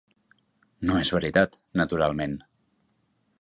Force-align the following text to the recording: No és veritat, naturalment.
No 0.89 0.95
és 1.01 1.11
veritat, 1.17 1.59
naturalment. 1.83 2.35